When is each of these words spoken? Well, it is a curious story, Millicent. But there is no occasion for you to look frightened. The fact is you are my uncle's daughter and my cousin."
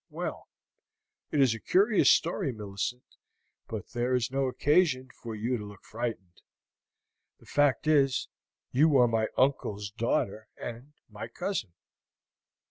Well, 0.09 0.47
it 1.29 1.39
is 1.39 1.53
a 1.53 1.59
curious 1.59 2.09
story, 2.09 2.51
Millicent. 2.51 3.05
But 3.67 3.89
there 3.89 4.15
is 4.15 4.31
no 4.31 4.47
occasion 4.47 5.11
for 5.13 5.35
you 5.35 5.59
to 5.59 5.63
look 5.63 5.83
frightened. 5.83 6.41
The 7.37 7.45
fact 7.45 7.85
is 7.85 8.27
you 8.71 8.97
are 8.97 9.07
my 9.07 9.27
uncle's 9.37 9.91
daughter 9.91 10.47
and 10.59 10.93
my 11.07 11.27
cousin." 11.27 11.73